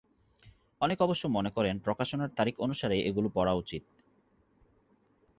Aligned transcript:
অনেকে 0.81 1.01
অবশ্য 1.03 1.23
মনে 1.27 1.49
করেন 1.49 1.75
প্রকাশনার 1.79 2.35
তারিখ 2.35 2.55
অনুসারেই 2.59 3.05
এগুলো 3.05 3.27
পড়া 3.33 3.53
উচিত। 3.53 3.83